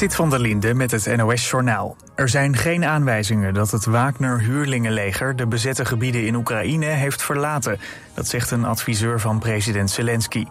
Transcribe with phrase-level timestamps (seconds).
[0.00, 1.96] Sit van der Linde met het NOS-journaal.
[2.14, 7.80] Er zijn geen aanwijzingen dat het Wagner-huurlingenleger de bezette gebieden in Oekraïne heeft verlaten.
[8.14, 10.44] Dat zegt een adviseur van president Zelensky.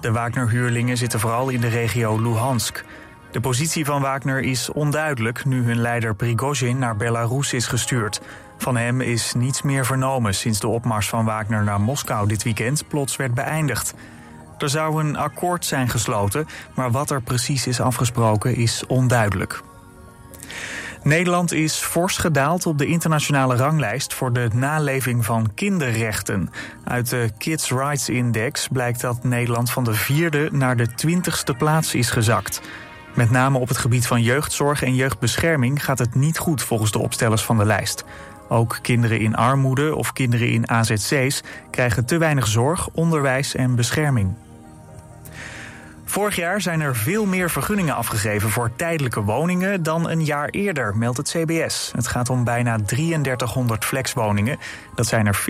[0.00, 2.84] De Wagner-huurlingen zitten vooral in de regio Luhansk.
[3.30, 8.20] De positie van Wagner is onduidelijk nu hun leider Prigozhin naar Belarus is gestuurd.
[8.58, 12.88] Van hem is niets meer vernomen sinds de opmars van Wagner naar Moskou dit weekend
[12.88, 13.94] plots werd beëindigd.
[14.60, 19.62] Er zou een akkoord zijn gesloten, maar wat er precies is afgesproken is onduidelijk.
[21.02, 26.50] Nederland is fors gedaald op de internationale ranglijst voor de naleving van kinderrechten.
[26.84, 31.94] Uit de Kids Rights Index blijkt dat Nederland van de vierde naar de twintigste plaats
[31.94, 32.60] is gezakt.
[33.14, 36.98] Met name op het gebied van jeugdzorg en jeugdbescherming gaat het niet goed volgens de
[36.98, 38.04] opstellers van de lijst.
[38.48, 44.34] Ook kinderen in armoede of kinderen in AZC's krijgen te weinig zorg, onderwijs en bescherming.
[46.10, 50.96] Vorig jaar zijn er veel meer vergunningen afgegeven voor tijdelijke woningen dan een jaar eerder,
[50.96, 51.92] meldt het CBS.
[51.94, 54.58] Het gaat om bijna 3300 flexwoningen.
[54.94, 55.40] Dat zijn er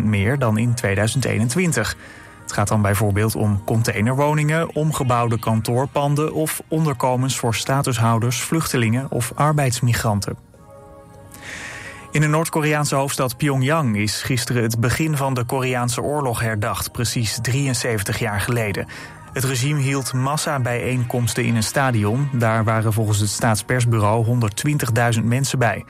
[0.00, 1.96] 40% meer dan in 2021.
[2.42, 10.36] Het gaat dan bijvoorbeeld om containerwoningen, omgebouwde kantoorpanden of onderkomens voor statushouders, vluchtelingen of arbeidsmigranten.
[12.12, 17.38] In de Noord-Koreaanse hoofdstad Pyongyang is gisteren het begin van de Koreaanse oorlog herdacht, precies
[17.42, 18.86] 73 jaar geleden.
[19.32, 22.28] Het regime hield massa-bijeenkomsten in een stadion.
[22.32, 24.40] Daar waren volgens het staatspersbureau
[25.18, 25.84] 120.000 mensen bij.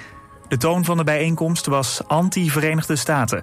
[0.49, 3.43] De toon van de bijeenkomst was anti-Verenigde Staten.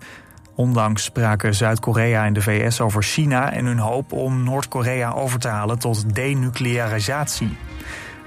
[0.55, 5.47] Onlangs spraken Zuid-Korea en de VS over China en hun hoop om Noord-Korea over te
[5.47, 7.57] halen tot denuclearisatie.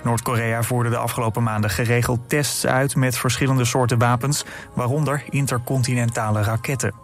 [0.04, 6.94] Noord-Korea voerde de afgelopen maanden geregeld tests uit met verschillende soorten wapens, waaronder intercontinentale raketten.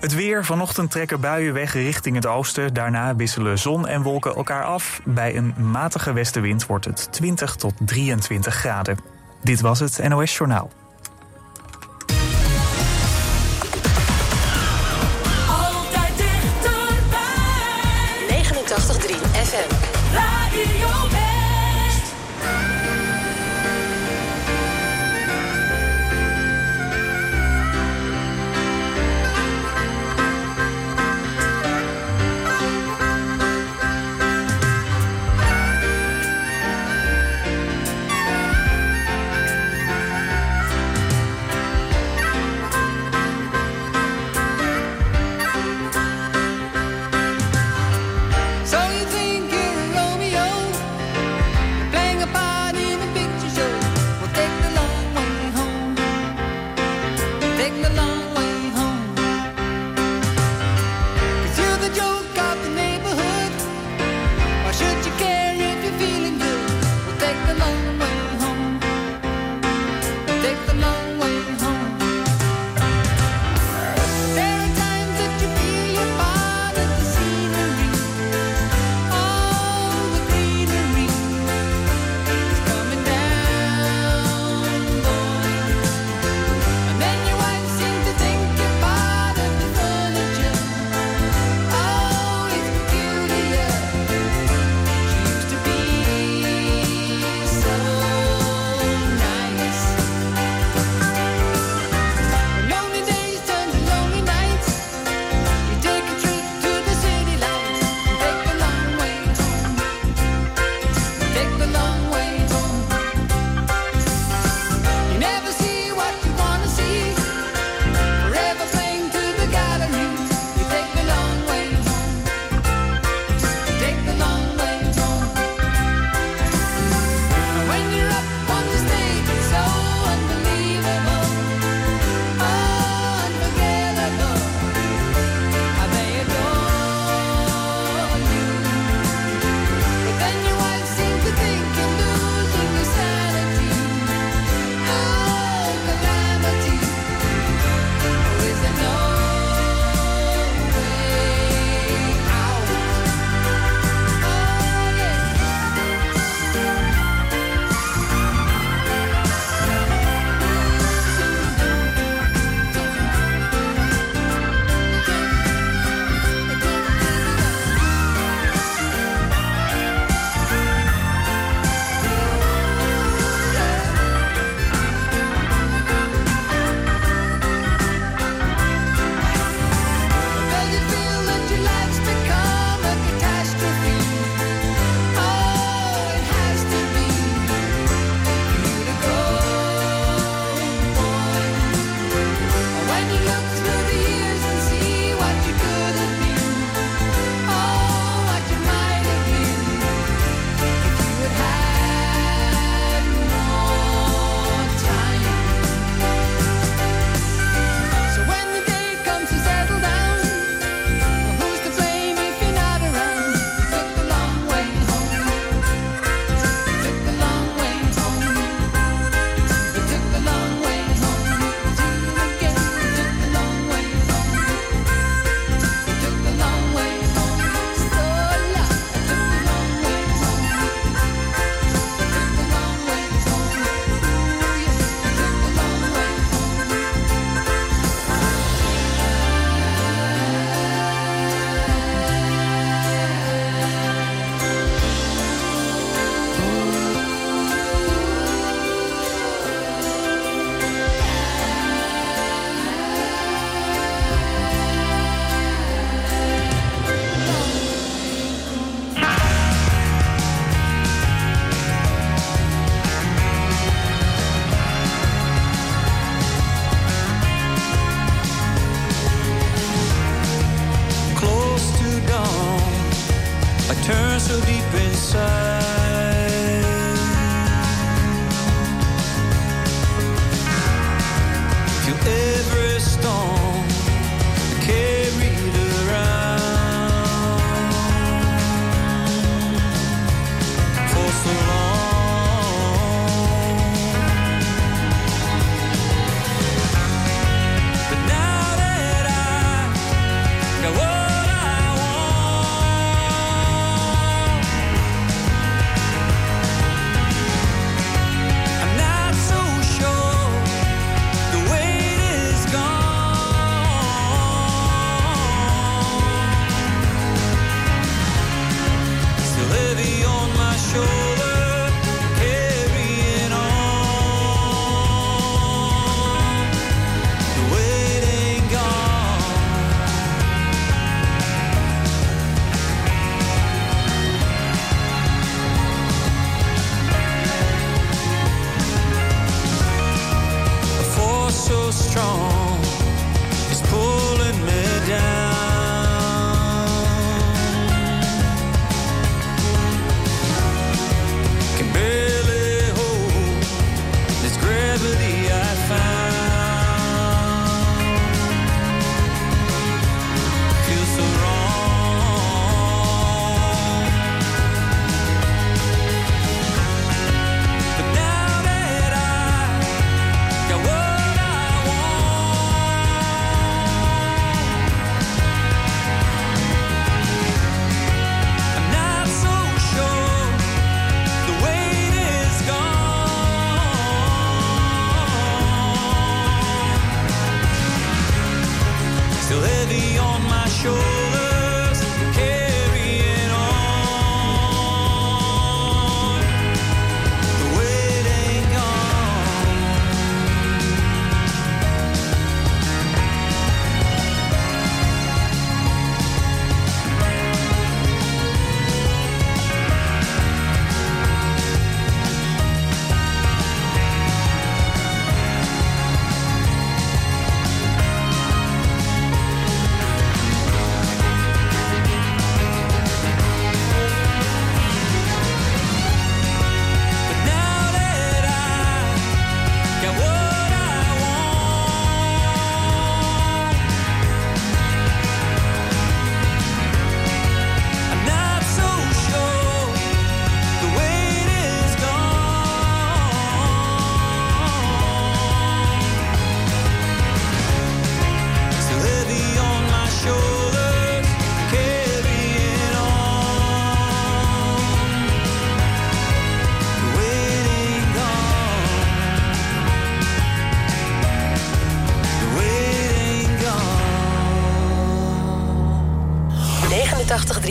[0.00, 0.44] Het weer.
[0.44, 2.74] Vanochtend trekken buien weg richting het oosten.
[2.74, 5.00] Daarna wisselen zon en wolken elkaar af.
[5.04, 8.98] Bij een matige westenwind wordt het 20 tot 23 graden.
[9.42, 10.70] Dit was het NOS Journaal.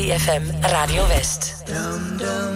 [0.08, 1.68] 3FM Radio West.
[1.68, 2.47] Only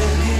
[0.00, 0.39] De zin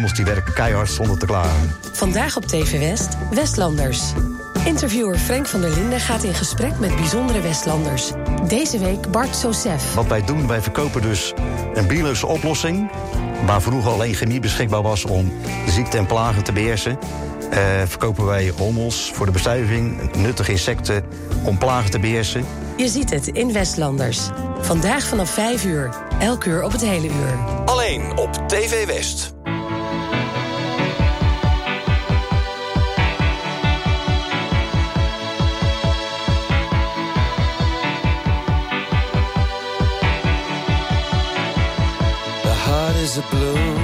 [0.00, 1.74] Thomas die werken keihard zonder te klagen.
[1.92, 4.12] Vandaag op TV West, Westlanders.
[4.64, 8.12] Interviewer Frank van der Linden gaat in gesprek met bijzondere Westlanders.
[8.48, 9.94] Deze week Bart Sosef.
[9.94, 11.32] Wat wij doen, wij verkopen dus
[11.74, 12.90] een biologische oplossing...
[13.46, 15.32] waar vroeger alleen chemie beschikbaar was om
[15.66, 16.98] ziekte en plagen te beheersen...
[17.50, 21.04] Eh, verkopen wij hommels voor de bestuiving, nuttige insecten
[21.44, 22.44] om plagen te beheersen.
[22.76, 24.28] Je ziet het in Westlanders.
[24.60, 27.38] Vandaag vanaf 5 uur, elk uur op het hele uur.
[27.64, 29.38] Alleen op TV West.
[43.10, 43.79] is a blue.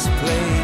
[0.00, 0.59] this place.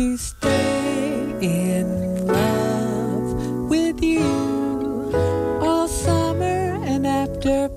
[0.00, 5.12] to stay in love with you
[5.60, 7.68] all summer and after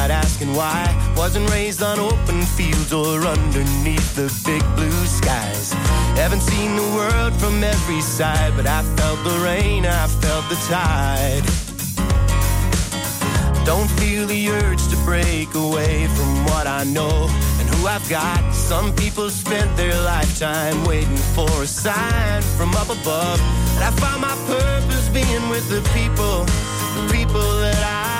[0.00, 0.82] not asking why.
[1.16, 5.72] Wasn't raised on open fields or underneath the big blue skies.
[6.22, 10.58] Haven't seen the world from every side, but I felt the rain, I felt the
[10.74, 11.44] tide.
[13.66, 17.28] Don't feel the urge to break away from what I know
[17.58, 18.40] and who I've got.
[18.54, 23.38] Some people spent their lifetime waiting for a sign from up above.
[23.74, 26.36] And I found my purpose being with the people,
[26.96, 28.19] the people that I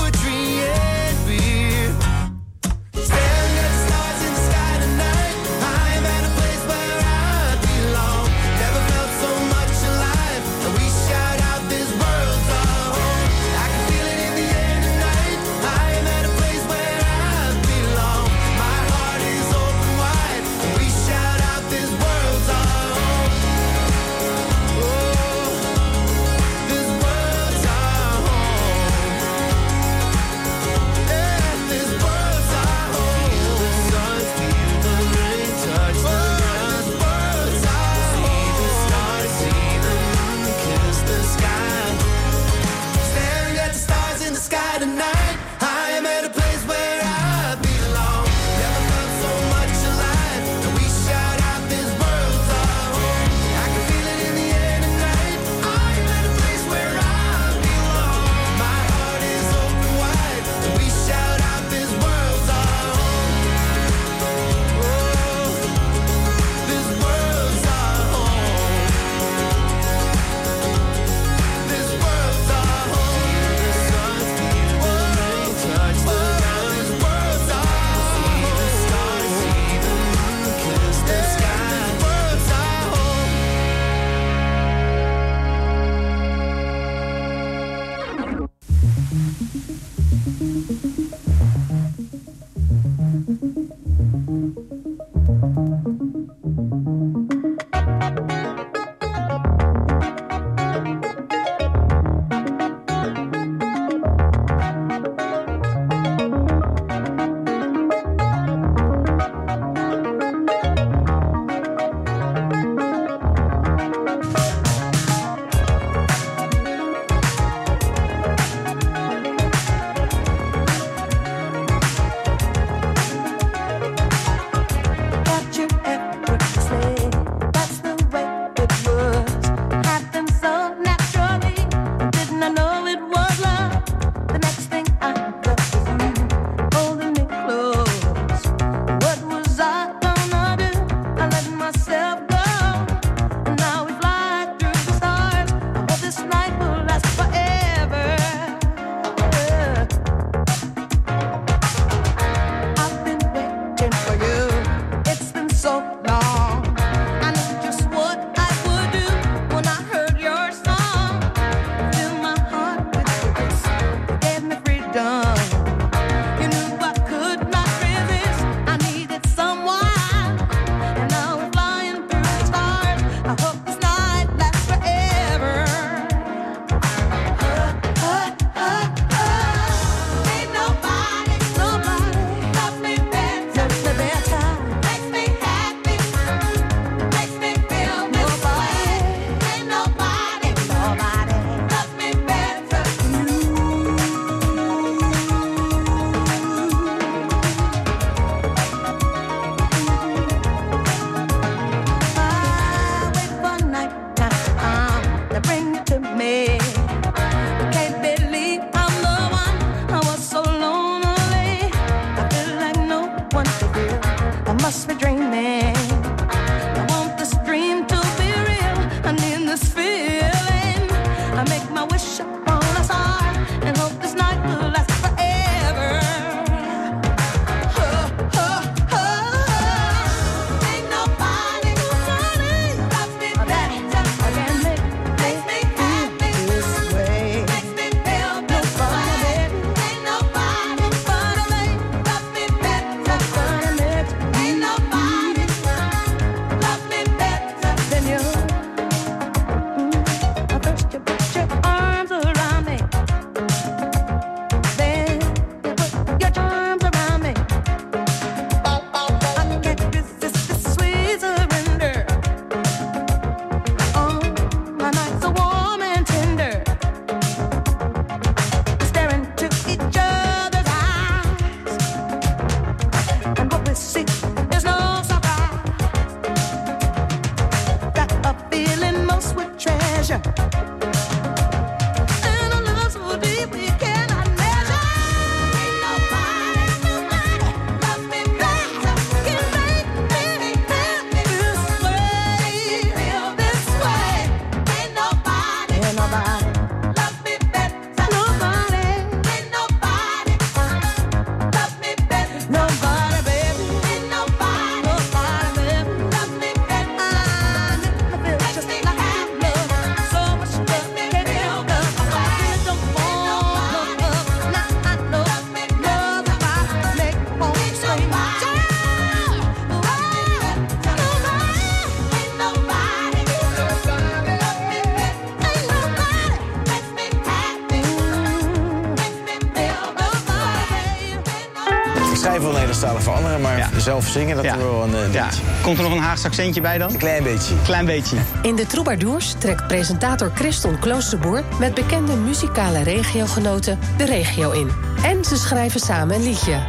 [333.81, 334.57] Zelf zingen, dat Ja.
[334.57, 335.27] wel een eh, Ja.
[335.61, 336.89] Komt er nog een Haagse accentje bij dan?
[336.91, 337.53] Een klein beetje.
[337.63, 338.17] Klein beetje.
[338.41, 341.43] In de Troubadours trekt presentator Christon Kloosterboer...
[341.59, 344.71] met bekende muzikale regiogenoten de regio in.
[345.03, 346.59] En ze schrijven samen een liedje.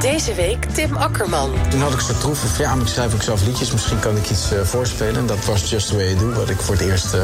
[0.00, 1.50] Deze week Tim Akkerman.
[1.70, 3.72] Toen had ik zo troeven van ja, maar ik schrijf ook zelf liedjes.
[3.72, 5.16] Misschien kan ik iets eh, voorspelen.
[5.16, 7.20] En dat was Just The Way I Do, wat ik voor het eerst eh,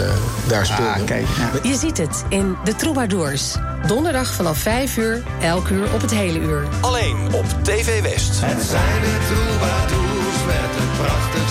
[0.49, 0.91] daar speelde.
[0.91, 1.27] Ah, kijk.
[1.39, 1.69] Ja.
[1.71, 3.55] Je ziet het in de Troubadours.
[3.87, 6.69] Donderdag vanaf 5 uur, elk uur op het hele uur.
[6.81, 8.41] Alleen op TV West.
[8.41, 11.50] Het zijn de troubadours met het prachtigste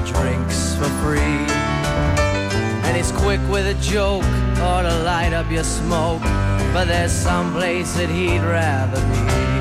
[0.00, 1.46] drinks for free.
[2.84, 4.24] And he's quick with a joke
[4.58, 6.22] or to light up your smoke.
[6.72, 9.51] But there's some place that he'd rather be.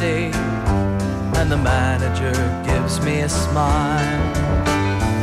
[0.00, 2.32] And the manager
[2.64, 4.34] gives me a smile.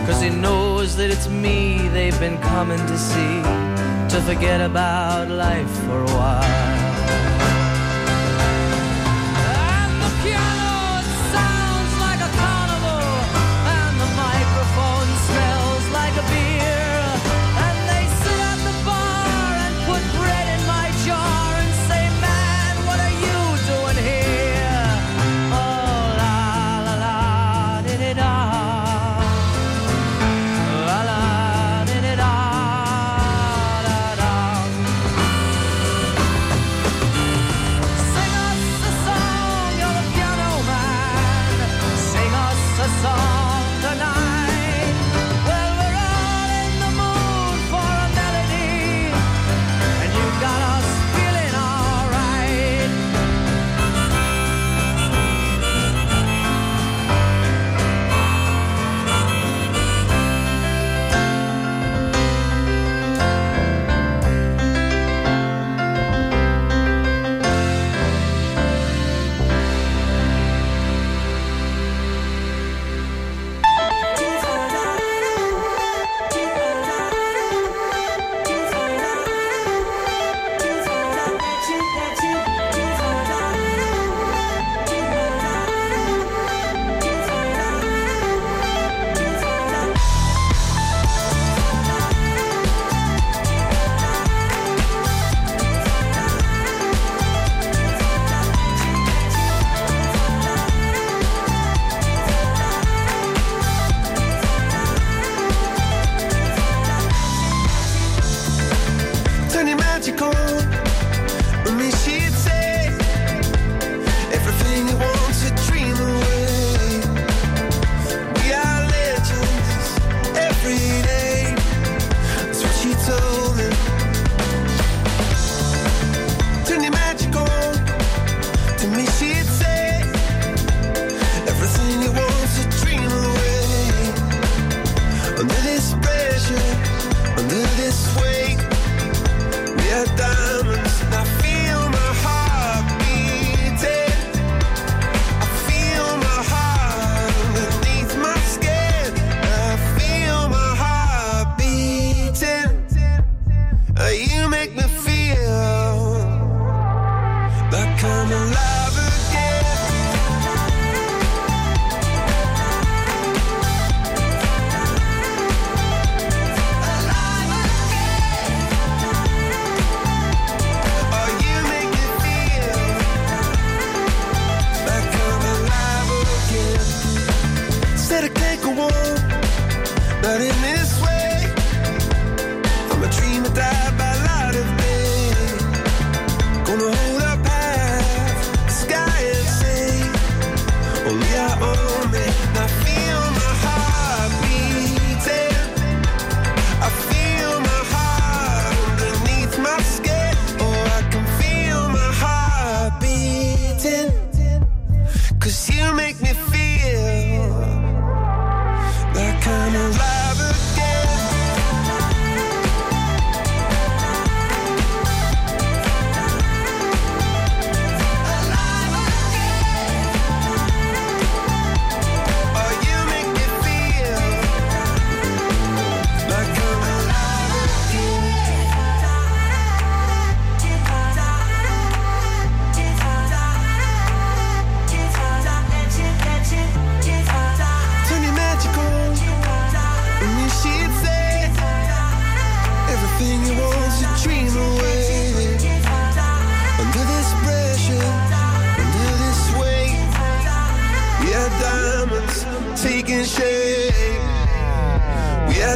[0.06, 3.42] Cause he knows that it's me they've been coming to see
[4.10, 6.69] to forget about life for a while.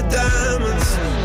[0.02, 1.23] Diamonds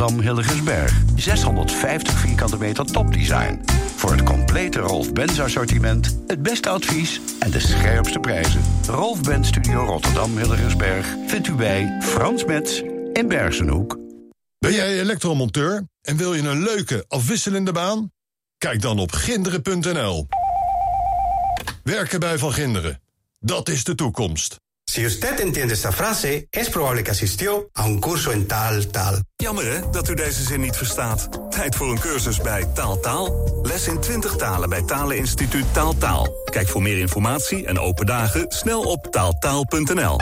[0.00, 1.02] Studio Rotterdam Hilligensberg.
[1.16, 3.60] 650 vierkante meter topdesign.
[3.96, 8.60] Voor het complete Rolf Benz assortiment, het beste advies en de scherpste prijzen.
[8.86, 12.80] Rolf Ben Studio Rotterdam Hilligensberg vindt u bij Frans Metz
[13.12, 13.98] in Bergenhoek.
[14.58, 18.12] Ben jij elektromonteur en wil je een leuke, afwisselende baan?
[18.58, 20.26] Kijk dan op ginderen.nl.
[21.82, 23.00] Werken bij Van Ginderen.
[23.38, 24.60] Dat is de toekomst.
[24.90, 29.22] Si usted entiende esta frase, es probable que asistió a un curso en tal, tal.
[29.36, 31.28] Jammer hè, dat u deze zin niet verstaat.
[31.50, 33.60] Tijd voor een cursus bij Taal Taal.
[33.62, 36.28] Les in 20 talen bij Taleninstituut Taal Taal.
[36.44, 40.18] Kijk voor meer informatie en open dagen snel op taaltaal.nl.